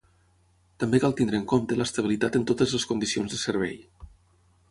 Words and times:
També 0.83 0.99
cal 1.03 1.13
tenir 1.19 1.35
en 1.39 1.43
compte 1.51 1.77
l'estabilitat 1.81 2.39
en 2.39 2.47
totes 2.53 2.73
les 2.79 2.87
condicions 2.93 3.35
de 3.35 3.43
servei. 3.45 3.77